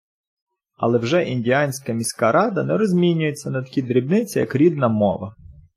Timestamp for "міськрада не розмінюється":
1.93-3.49